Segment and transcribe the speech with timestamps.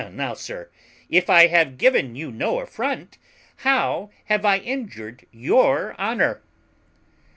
[0.13, 0.71] Now, sir,
[1.11, 3.19] if I have given you no affront,
[3.57, 6.41] how have I injured your honour?"